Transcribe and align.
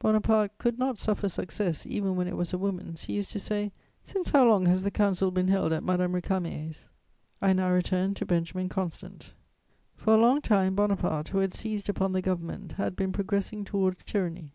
Bonaparte 0.00 0.50
could 0.58 0.80
not 0.80 0.98
suffer 0.98 1.28
success, 1.28 1.86
even 1.86 2.16
when 2.16 2.26
it 2.26 2.36
was 2.36 2.52
a 2.52 2.58
woman's. 2.58 3.04
He 3.04 3.12
used 3.12 3.30
to 3.30 3.38
say: 3.38 3.70
"Since 4.02 4.30
how 4.30 4.44
long 4.48 4.66
has 4.66 4.82
the 4.82 4.90
Council 4.90 5.30
been 5.30 5.46
held 5.46 5.72
at 5.72 5.84
Madame 5.84 6.10
Récamier's?" 6.12 6.88
[Sidenote: 6.90 6.90
General 6.90 6.90
Bernadotte.] 6.90 6.90
I 7.48 7.52
now 7.52 7.70
return 7.70 8.14
to 8.14 8.26
Benjamin 8.26 8.68
Constant: 8.68 9.34
"For 9.94 10.14
a 10.14 10.20
long 10.20 10.40
time, 10.40 10.74
Bonaparte, 10.74 11.28
who 11.28 11.38
had 11.38 11.54
seized 11.54 11.88
upon 11.88 12.10
the 12.10 12.20
government, 12.20 12.72
had 12.72 12.96
been 12.96 13.12
progressing 13.12 13.62
towards 13.64 14.02
tyranny. 14.02 14.50